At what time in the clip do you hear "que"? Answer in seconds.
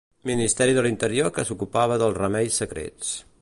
1.35-1.45